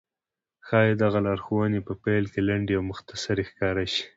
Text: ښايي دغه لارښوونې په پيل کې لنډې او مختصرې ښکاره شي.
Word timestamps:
ښايي 0.67 0.93
دغه 1.03 1.19
لارښوونې 1.25 1.79
په 1.87 1.93
پيل 2.03 2.25
کې 2.33 2.41
لنډې 2.49 2.73
او 2.77 2.83
مختصرې 2.91 3.43
ښکاره 3.49 3.85
شي. 3.93 4.05